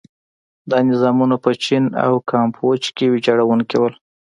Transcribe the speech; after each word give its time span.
دا 0.69 0.77
نظامونه 0.89 1.35
په 1.43 1.51
چین 1.63 1.83
او 2.05 2.13
کامبوج 2.29 2.83
کې 2.95 3.05
ویجاړوونکي 3.13 3.75
وو. 3.79 3.89